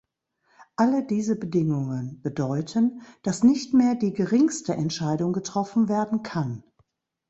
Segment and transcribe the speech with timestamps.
[0.77, 6.63] Alle diese Bedingungen bedeuten, dass nicht mehr die geringste Entscheidung getroffen werden kann.